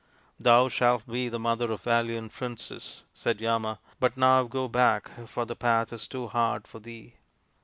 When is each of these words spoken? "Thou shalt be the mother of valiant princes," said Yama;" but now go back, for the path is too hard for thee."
"Thou 0.47 0.67
shalt 0.67 1.05
be 1.07 1.29
the 1.29 1.37
mother 1.37 1.71
of 1.71 1.83
valiant 1.83 2.33
princes," 2.33 3.03
said 3.13 3.39
Yama;" 3.39 3.77
but 3.99 4.17
now 4.17 4.45
go 4.45 4.67
back, 4.67 5.11
for 5.27 5.45
the 5.45 5.55
path 5.55 5.93
is 5.93 6.07
too 6.07 6.25
hard 6.27 6.65
for 6.67 6.79
thee." 6.79 7.17